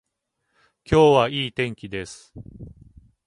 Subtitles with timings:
[0.83, 2.33] 今日はいい天気です。